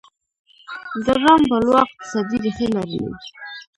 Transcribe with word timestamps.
د 1.03 1.05
رام 1.21 1.41
بلوا 1.49 1.79
اقتصادي 1.85 2.37
ریښې 2.43 2.67
لرلې. 2.73 3.01